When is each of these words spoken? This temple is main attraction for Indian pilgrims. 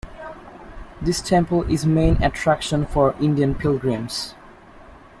This 0.99 1.21
temple 1.21 1.61
is 1.71 1.85
main 1.85 2.23
attraction 2.23 2.87
for 2.87 3.13
Indian 3.21 3.53
pilgrims. 3.53 4.33